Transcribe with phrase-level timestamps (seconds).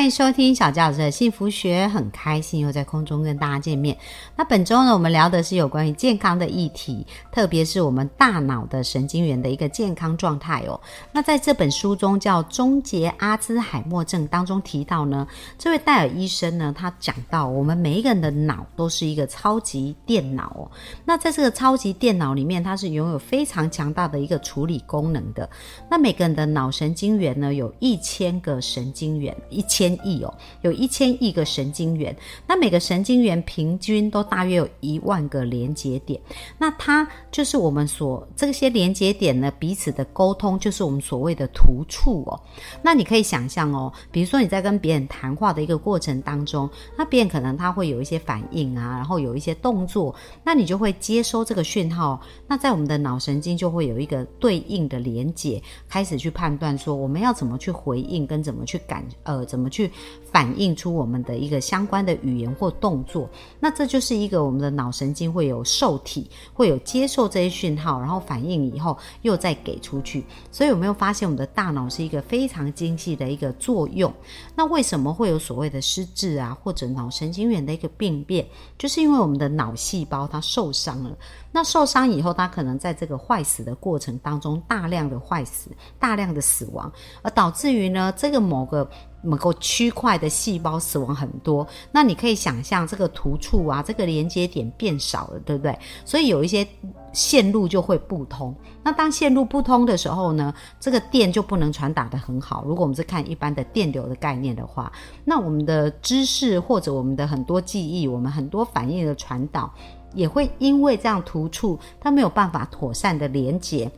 [0.00, 3.94] 欢迎收听小教师的幸福学，很开心又在空中跟大家见面。
[4.34, 10.80] 那本周呢，我们聊的是有关于健康的议题，特别是我们大脑的神经元的一个健康状态哦。
[11.12, 15.28] 那在这本书中叫《终结阿兹海默症》当中提到呢，
[15.58, 20.70] 这位戴尔医生呢，他讲到我们每一个人的脑都是一个超级电脑哦。
[21.04, 25.46] 那在这个超级电脑里面，它是拥有非常强大的一个处理功能的。
[25.90, 29.89] 那每个人的脑神经元呢，有一千个神经元，一千。
[29.96, 32.14] 千亿哦，有一千亿个神经元，
[32.46, 36.20] 那每个神经元平均都大约有一万个连接点，
[36.58, 42.40] 那它就是我们所这些连接点呢彼此的沟通，就是我们所谓的突触哦。
[42.82, 50.14] 那你可以想象哦，比如说你在跟别人谈话的一个过程当中，那别人可能他会有一些反应啊，然后有一些动作，
[50.44, 59.69] 那你就会接收这个讯号，那在我们的脑神经就会有一个对应的连接，开始去判断说我们要怎么去回应跟怎么去感呃怎么。
[59.70, 59.90] 去
[60.30, 70.24] 反映出我们的一个相关的语言或动作，那这就是一个我们的脑神经会有受体，会有接受这些讯号，然后反应以后又再给出去。
[70.50, 74.12] 所以有没有发现我们的大脑是一个非常精细的一个作用？
[74.54, 78.46] 那为什么会有所谓的失智啊，或者脑神经元的一个病变？
[78.78, 81.16] 就是因为我们的脑细胞它受伤了。
[81.52, 86.90] 那受伤以后，它可能在这个坏死的过程当中，大量的坏死，大量的死亡，
[87.22, 88.88] 而导致于呢，这个某个
[89.22, 91.66] 某个区块的细胞死亡很多。
[91.90, 95.76] 那你可以想象，这个突触啊，这个连接点变少了，对不对？
[96.04, 96.64] 所以有一些
[97.12, 98.54] 线路就会不通。
[98.84, 102.64] 那当线路不通的时候呢，这个电就不能传达的很好。
[102.64, 104.90] 如果我们是看一般的电流的概念的话，
[105.24, 109.68] 那我们的知识或者我们的很多记忆，我们很多反应的传导。
[110.14, 113.90] 也会因为这样突触，它没有办法妥善的连接。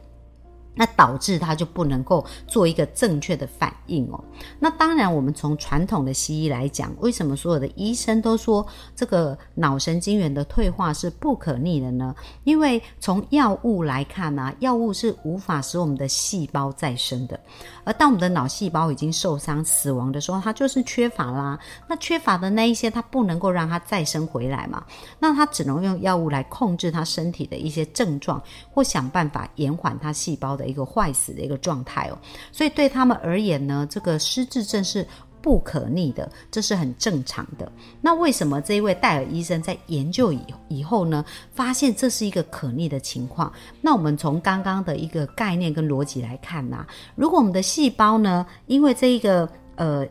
[0.75, 4.23] 那导致他就不能够做一个正确的反应哦。
[4.59, 8.67] 那当然，我们从传统的西医来讲，为什么所有的医生都说
[8.97, 12.15] 这个脑神经元的退化是不可逆的呢？
[12.45, 17.39] 因为从药物来看呢，药物是无法使我们的细胞再生的。
[17.85, 21.59] 而当我们的脑细胞已经受伤、死亡的时候，它就是缺乏啦。
[21.87, 24.83] 那缺乏的那一些，它不能够让它再生回来嘛？
[25.19, 28.41] 那它只能用药物来控制它身体的一些症状，
[28.73, 30.62] 或想办法延缓它细胞的。
[30.63, 32.17] 的一个坏死的一个状态哦，
[32.53, 35.05] 所以对他们而言呢，这个失智症是
[35.41, 37.71] 不可逆的，这是很正常的。
[38.01, 43.53] 那为什么这一位戴尔医生在研究以以后呢，发现这是一个可逆的情况？
[43.81, 46.87] 那我们从刚刚的一个概念跟逻辑来看呐，
[47.17, 50.07] 如果我们的细胞呢，因为这一个呃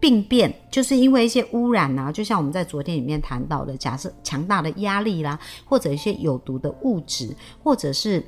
[0.00, 8.24] 病变，就是因为一些污染啊，就像我们在昨天里面谈到的，假设强大的压力啦，或者一些有毒的物质，或者是。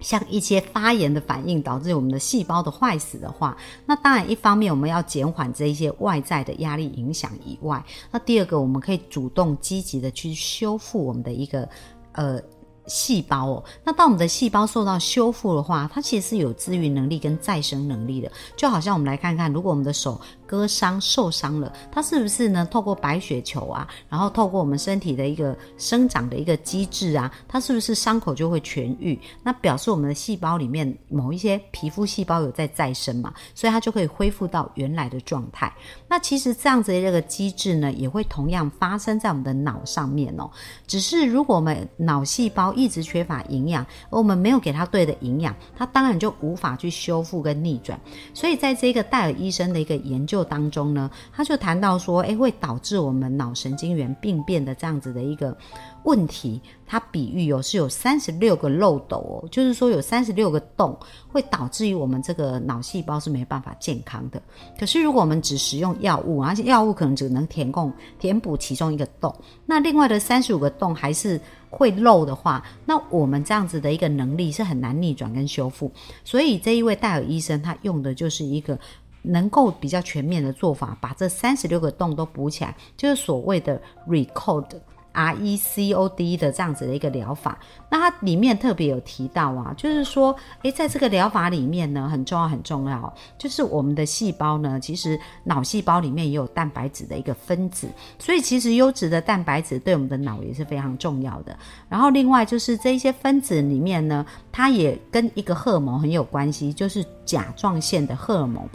[0.00, 11.68] 像一些发炎的反应导致我们的细胞的坏死的话，那当然一方面我们要减缓这一些外在的压力影响以外，那第二个我们可以主动积极的去修复我们的一个
[12.12, 12.40] 呃。
[12.88, 18.30] 细胞哦，那当我们的细胞受到修复的话，它其实是有自愈能力跟再生能力的。
[18.54, 22.66] 就好像我们来看看，如果我们的手割伤受伤了，它是不是呢？
[22.70, 29.18] 透过白血球啊，然后透过我们身体的一个生长的一个机制啊，它是不是伤口就会痊愈？
[29.42, 35.72] 那表示我们的细胞里面某一些皮肤细胞有在再生嘛，所以它就可以恢复到原来的状态。
[36.08, 40.50] 那其实这样子的这个机制呢，也会同样发生在我们的脑上面哦。
[40.86, 47.98] 只是如果我们脑细胞一直缺乏营养，而我们没有给它对的营养，它当然就无法去修复跟逆转。
[48.34, 55.56] 所以在这个戴尔医生的一个研究当中呢，他就谈到说，诶，会导致我们脑神经元病变的这样子的一个
[56.04, 56.60] 问题。
[56.88, 64.40] 他比喻有是有三十六个漏斗哦，就是说有三十六个洞，会导致于我们这个脑细胞是没办法健康的。
[64.78, 69.34] 可是如果我们只使用药物，而且药物可能只能填供填补其中一个洞，
[69.64, 71.40] 那另外的三十五个洞还是。
[71.68, 75.90] 会漏的话，那我们这样子的一个能力是很难逆转跟修复。
[76.24, 78.78] 所以这一位戴尔医生他用的就是一个
[79.26, 84.78] 能够比较全面的做法，把这三十六个洞都补起来，就是所谓的 recode
[85.12, 87.58] R E C O D 的这样子的一个疗法。
[87.88, 97.88] 那它里面特别有提到啊，就是说，诶，在这个疗法里面呢，很重要很重要，就是我们的细胞呢，其实脑细胞里面也有蛋白质的一个分子，
[98.18, 101.58] 所以其实优质的蛋白质对我们的脑也是非常重要的。
[101.88, 108.68] 然后另外就是这一些分子里面呢，它也跟一个荷尔蒙很有关系，就是甲状腺的荷尔蒙。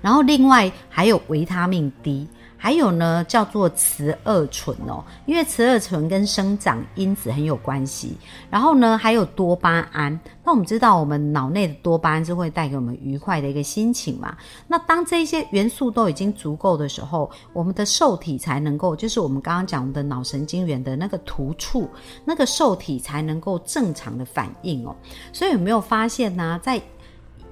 [0.00, 2.26] 然后另外还有维他命 D。
[2.60, 8.16] 还有呢，叫做雌二醇哦，因为雌二醇跟生长因子很有关系。
[8.50, 10.18] 然后呢，还有多巴胺。
[10.44, 14.36] 那我们知道，我们脑内的多巴胺是会带给我们愉快的一个心情嘛。
[14.66, 21.88] 那当这些元素都已经足够的时候，我们的受体才能够，就是我们刚刚讲我们的脑神经元的那个突触，
[22.24, 24.96] 那个受体才能够正常的反应哦。
[25.32, 26.82] 所以有没有发现呢，在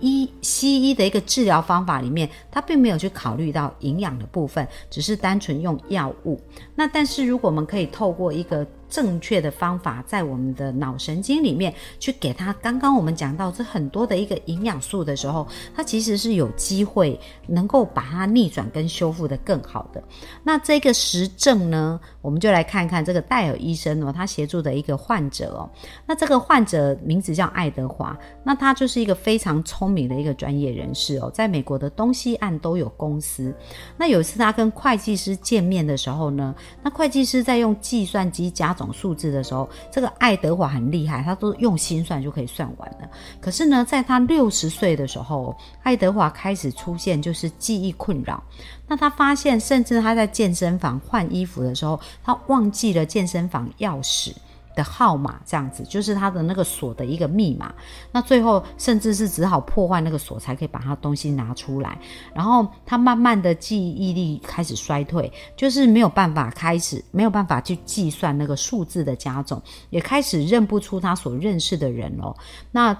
[0.00, 6.40] 医西医的一个治疗方法里面，它并没有去考虑到营养的部分，只是单纯用药物。
[6.74, 8.66] 那但是如果我们可以透过一个
[8.96, 20.02] 正确的方法，在我们的脑神经里面去给他刚刚我们讲到这很多的一个营养素的时候，它其实是有机会能够把它逆转跟修复的更好的。
[20.42, 25.68] 那这个实证呢，我们就来看看这个戴尔医生哦，他协助的一个患者哦。
[26.06, 33.54] 那这个患者名字叫爱德华，那他就是一个非常聪明的一个专业人士哦，在美国的东西岸都有公司。
[33.98, 43.08] 那有一次他跟会计师见面的时候呢，那会计师在用计算机加总数字的时候，这个爱德华很厉害，他都用心算就可以算完了。
[43.40, 48.42] 可是呢，在他六十岁的时候，爱德华开始出现就是记忆困扰。
[48.86, 54.32] 那他发现，甚至他在健身房换衣服的时候，他忘记了健身房钥匙。
[54.76, 57.74] 的号码这样子，就是他的那个锁的一个密码。
[58.12, 61.98] 那最后甚至是只好破坏那个锁，才可以把他东西拿出来。
[62.32, 72.36] 然后他慢慢的记忆力开始衰退，就是没有办法开始没有办法去计算那个数字的加总，也开始认不出他所认识的人了。
[72.70, 72.96] 那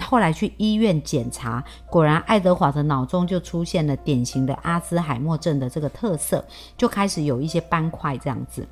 [0.00, 6.44] 后来去医院检查，果然爱德华的脑中就出现了典型的阿兹海默症的这个特色，
[6.76, 8.66] 就开始有一些斑块这样子。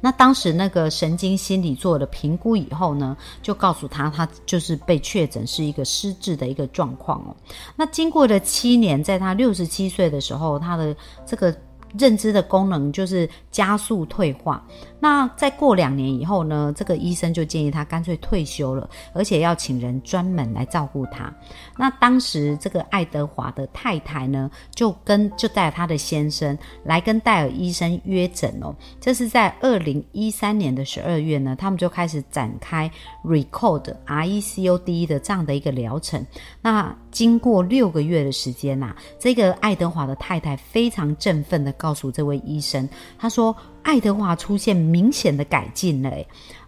[0.00, 7.36] 那当时那个神经心理做了评估以后呢，就告诉他，他就是被确诊是一个失智的一个状况哦。
[7.76, 10.94] 那经过了七年，在他六十七岁的时候，他的
[11.26, 11.54] 这个。
[11.98, 14.64] 认知的功能就是加速退化。
[15.02, 16.72] 那再过两年以后呢？
[16.76, 21.32] 这个医生就建议他干脆退休了，而且要请人专门来照顾他。
[21.76, 28.74] 那当时这个爱德华的太太呢，就跟就带他的先生来跟戴尔医生约诊哦。
[29.00, 32.90] 这是在二零一三年的十二月呢，他们就开始展开
[33.24, 36.24] Recode recode 的这样的一个疗程。
[36.60, 41.70] 那经过六个月的时间呐，这个爱德华的太太非常振奋的。
[41.80, 42.86] 告诉这位医生，
[43.18, 46.12] 他说爱德华出现明显的改进了，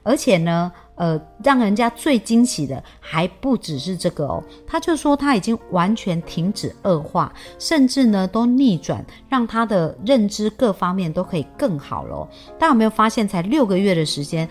[0.03, 12.27] 而且呢，呃，让人家最惊喜的还不只是这个哦，他就说他已经完全停止恶化，甚至呢都逆转，让他的认知各方面都可以更好了。
[12.59, 14.49] 大家有没有发现，才六个月的时间，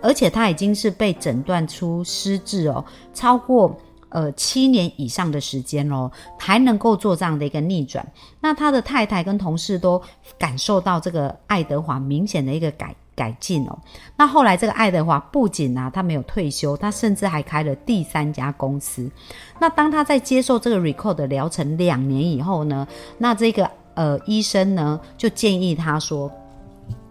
[0.00, 3.76] 而且他已经是被诊断出失智哦，超过。
[4.08, 8.06] 呃，七年以上的时间喽，还能够做这样的一个逆转。
[8.40, 10.00] 那他的太太跟同事都
[10.38, 13.78] 感受到这个爱德华明显的一个改改进哦。
[14.16, 19.10] 那后来这个爱德华不仅啊，他没有退休，他甚至还开了第三家公司。
[19.58, 22.86] 那当他在接受这个 Record 的疗程两年以后呢，
[23.18, 26.30] 那这个呃医生呢就建议他说。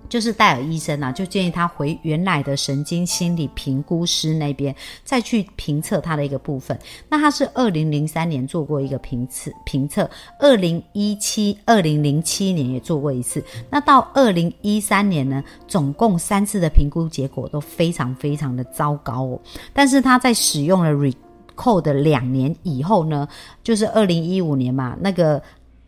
[0.09, 6.77] 就是戴尔医生啊，就建议他回原来的神经心理评估师那边再去评测他的一个部分。
[7.09, 13.43] 那他是二零零三年做过一个评测，评测二零一七、二零零七年也做过一次。
[13.69, 19.39] 那到二零一三年呢，总共三次的评估结果都非常非常的糟糕哦。
[19.73, 23.27] 但是他在使用了 Recode 两年以后呢，
[23.63, 25.41] 就是二零一五年嘛，那个。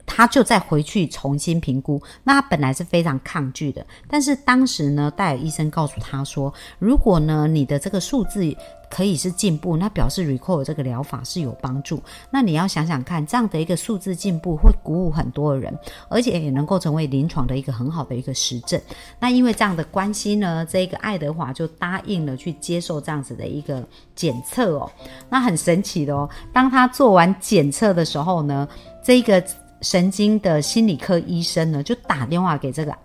[0.08, 8.56] 他就再回去重新评估，那他本来是非常抗拒的，但是当时呢，戴尔医生告诉他说，如果呢你的这个数字
[8.90, 12.02] 可以是进步，那表示 Recall 这个疗法是有帮助。
[12.32, 18.82] 那你要想想看，这样的一个数字进步会鼓舞很多人，而且也能够成为临床的一个很好的一个实证。
[19.20, 23.86] 那因为这样的关系呢，这个爱德华就答应了去接受这样子的一个
[24.16, 24.90] 检测哦。
[25.30, 28.66] 那很神奇的哦，当他做完检测的时候呢，
[29.04, 29.44] 这个。
[29.82, 32.96] 神经的心理科医生呢，就打电话给这个，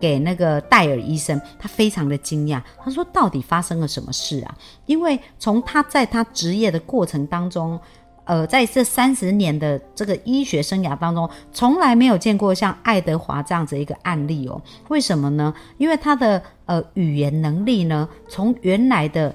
[0.00, 4.54] 给那个戴尔医生，他非常的惊讶，他说：“到底发生了什么事啊？”
[4.86, 7.78] 因为从他在他职业的过程当中，
[8.24, 14.60] 呃，在这三十年的这个医学生涯当中，从来没有见过像爱德华这样子一个案例哦。
[14.88, 15.54] 为什么呢？
[15.78, 19.34] 因为他的呃语言能力呢，从原来的。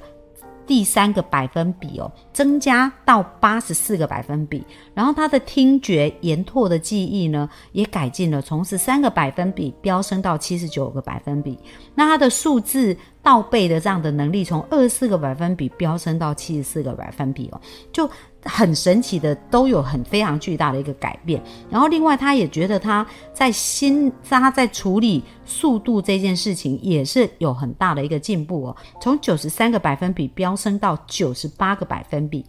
[0.71, 4.63] 第三个百分比哦，增加到八十四个百分比，
[4.93, 11.59] 然后他的听觉延拓的记忆呢，也改进了，从十三个百分比飙升到七十九个百分比。
[11.93, 17.61] 那他的数字倒背的这样的能力，从二十四个百分比飙升到七十四个百分比哦，
[17.91, 18.09] 就。
[18.43, 21.39] 很神奇的，都有很非常巨大的一个改变。
[21.69, 32.43] 然后，另外他也觉得他在心，他在处理速度这件事情也是有很大的一个进步哦，从九十三个百分比飙升到九十八个百分比。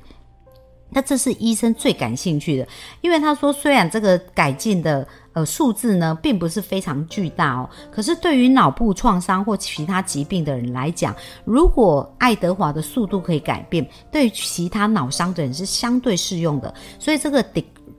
[0.92, 2.68] 那这是医生最感兴趣的，
[3.00, 5.06] 因为他说，虽然这个改进的。
[5.34, 16.74] 呃，数字呢并不是非常巨大哦，可是对于脑部创伤或其他疾病的人来讲，如果爱德华的速度可以改变，对其他脑伤的人是相对适用的。
[16.98, 17.42] 所以这个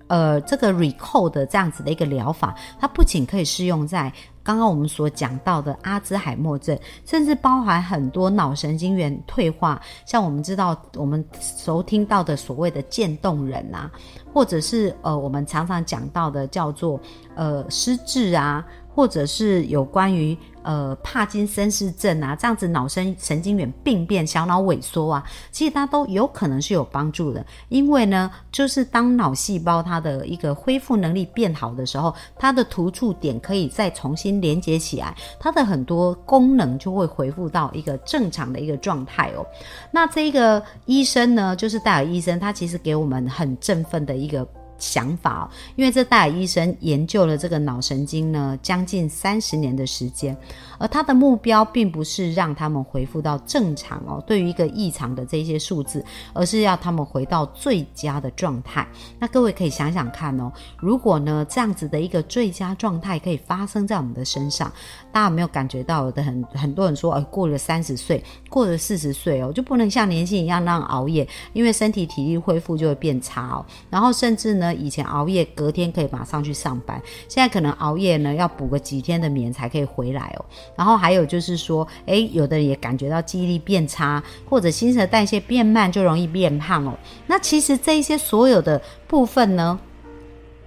[0.06, 4.14] 呃这个 recall 的这样子的一个疗法，它不仅可以适用在。
[4.44, 13.90] 刚刚我们所讲到的阿兹海默症，甚至包含很多脑神经元退化，像我们知道我们熟听到的所谓的渐冻人啊，
[14.34, 17.00] 或者是呃我们常常讲到的叫做
[17.36, 18.66] 呃失智啊。
[18.94, 27.46] 或者是有关于呃帕金森氏症啊这样子脑神神经元病变、小脑萎缩啊，其实它都有可能是有帮助的。
[27.70, 39.46] 因为呢，就是当脑细胞它的一个恢复能力变好的时候，它的突触点可以再重新连接起来，它的很多功能就会恢复到一个正常的一个状态哦。
[39.92, 44.48] 那这个医生呢，就是戴尔医生，他其实给我们很振奋的一个。
[44.84, 50.38] 想法哦，因为这戴尔医生研究了这个脑神经呢，将近三十年的时间，
[50.78, 58.86] 而他的目标并不是让他们恢复到正常哦，对于一个异常的这些数字，而是要他们回到最佳的状态。
[59.20, 64.70] 那各位可以想想看哦，如果呢这样子的一个最佳状态可以发生在我们的身上，
[65.14, 66.22] 大家有没有感觉到的？
[66.22, 74.73] 很很多人说，哎，过了三十岁，过了四十岁哦，就不能像年轻一样那样熬夜，因为身体体力恢复就会变差哦，然后甚至呢。
[74.74, 80.46] 以前熬夜，隔天可以马上去上班，现在可能熬夜呢，要补个几天的眠才可以回来哦。
[80.76, 86.94] 然后还有就是说，诶，有的人也感觉到记忆力变差，或者新陈代谢变慢，就容易变胖哦。
[87.28, 89.80] 那其实这一些所有的部分呢，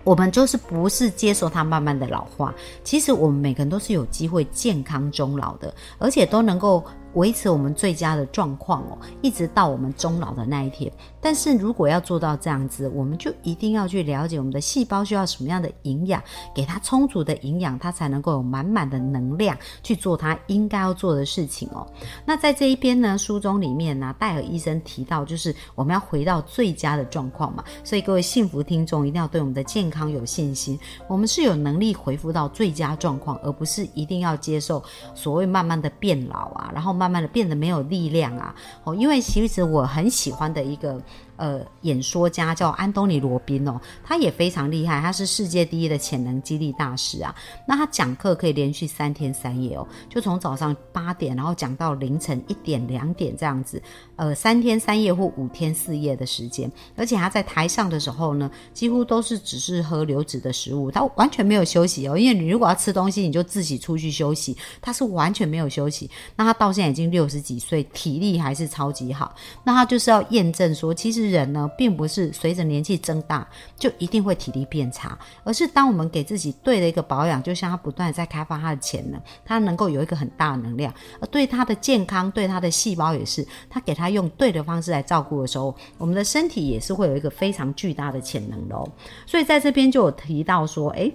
[0.05, 6.85] 我们就是不是接受它慢慢的老化，其实我们每个人都是有机会健康终老的，而且都能够。
[7.17, 10.91] 维持我们最佳的状况哦，一直到我们终老的那一天。
[11.21, 16.23] 但是如果要做到这样子，我们就一定要去了解我们的细胞需要什么样的营养，
[16.55, 21.87] 给它充足的营养，它才能够有满满的能量去做它应该要做的事情哦。
[22.25, 27.65] 那在这一边呢，书中里面呢，戴尔医生提到，就是我们要回到最佳的状况嘛。
[27.83, 34.83] 所以各位幸福听众一定要对我们的健康有信心，我们是有能力恢复到最佳状况，而不是一定要接受
[35.15, 37.06] 所谓慢慢的变老啊，然后慢。
[37.07, 38.53] 慢慢的变得没有力量啊！
[38.83, 41.01] 哦，因为其实我很喜欢的一个。
[41.37, 47.35] 呃，演说家叫安东尼·罗宾哦，他也非常厉害，他是世界第一的潜能激励大师啊。
[47.69, 53.83] 那他讲课可以连续三天三夜哦，就从早上八点，然后讲到凌晨一点、两点这样子，
[54.17, 56.73] 呃，三天三夜或五天四夜的时间。
[56.97, 62.17] 而且他在台上的时候呢，几乎都是只是喝流质的食物，他完全没有休息哦。
[62.17, 66.11] 因为你如果要吃东西，你就自己出去休息，他是完全没有休息。
[66.35, 69.35] 那他到现在已经六十几岁，体力还是超级好。
[69.65, 71.26] 那他就是要验证说，其实。
[71.31, 88.89] 人呢，并不是随着年纪增大就一定会体力变差，而是当我们给自己对的一个保养，就像他不断在开发他的潜能，他能够有一个很大的能量，而对他的健康，对他的细胞也是，他给他用对的方式来照顾的时候，我们的身体也是会有一个非常巨大的潜能的哦。
[89.27, 91.13] 所以在这边就有提到说，诶。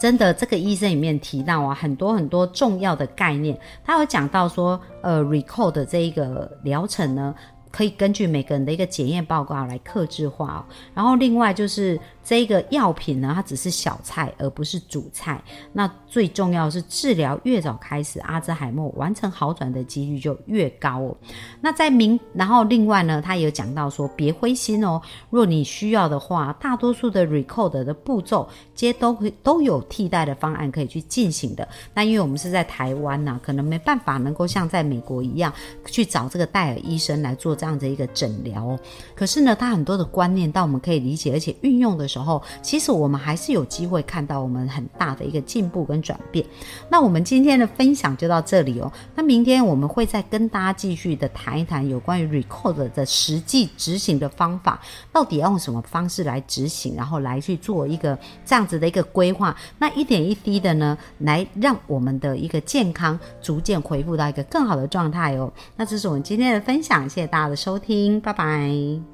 [0.00, 7.32] 真的，这个医生里面提到啊，很多很多重要的概念，他有讲到说，呃，recall 的这一个疗程呢。
[7.72, 10.64] 可以根据每个人的一个检验报告来克制化。
[10.94, 15.42] 然后另外就是这个药品呢，它只是小菜而不是主菜。
[15.72, 21.16] 那最重要是治疗越早开始，阿兹海默完成好转的几率就越高哦。
[21.60, 25.00] 那在明，然后另外呢，他有讲到说别灰心哦。
[25.30, 31.66] 若你需要的话，大多数的 record 的步骤，皆都会都有替代的方案可以去进行的。
[31.94, 35.52] 那因为我们是在台湾呐，可能没办法能够像在美国一样
[35.86, 37.56] 去找这个戴尔医生来做。
[37.62, 38.80] 这样的一个诊疗哦。
[39.14, 46.44] 可是呢，他很多的观念，但我们可以理解而且运用的时候，其实我们还是有机会看到我们很大的一个进步跟转变。
[46.90, 48.92] 那我们今天的分享就到这里哦。
[49.14, 54.78] 那明天我们会再跟大家继续的谈一谈有关于 record 的实际执行的方法，
[55.10, 59.56] 到底要用什么方式来执行，然后来去做一个这样子的一个规划。
[59.78, 65.50] 那一点一滴的呢，来让我们的一个健康逐渐恢复到一个更好的状态哦。
[65.76, 69.11] 那这是我们今天的分享，谢谢大家的收听，拜拜。